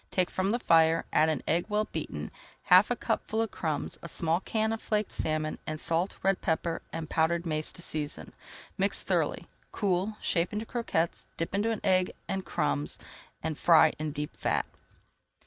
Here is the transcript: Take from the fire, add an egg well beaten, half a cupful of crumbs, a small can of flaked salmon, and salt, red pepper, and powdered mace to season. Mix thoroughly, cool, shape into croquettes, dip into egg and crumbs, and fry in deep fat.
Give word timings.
Take 0.09 0.31
from 0.31 0.49
the 0.49 0.57
fire, 0.57 1.05
add 1.13 1.29
an 1.29 1.43
egg 1.47 1.65
well 1.69 1.85
beaten, 1.85 2.31
half 2.63 2.89
a 2.89 2.95
cupful 2.95 3.39
of 3.39 3.51
crumbs, 3.51 3.99
a 4.01 4.09
small 4.09 4.39
can 4.39 4.73
of 4.73 4.81
flaked 4.81 5.11
salmon, 5.11 5.59
and 5.67 5.79
salt, 5.79 6.15
red 6.23 6.41
pepper, 6.41 6.81
and 6.91 7.07
powdered 7.07 7.45
mace 7.45 7.71
to 7.73 7.83
season. 7.83 8.33
Mix 8.79 9.03
thoroughly, 9.03 9.45
cool, 9.71 10.17
shape 10.19 10.51
into 10.53 10.65
croquettes, 10.65 11.27
dip 11.37 11.53
into 11.53 11.79
egg 11.85 12.13
and 12.27 12.43
crumbs, 12.43 12.97
and 13.43 13.59
fry 13.59 13.93
in 13.99 14.11
deep 14.11 14.35
fat. 14.35 14.65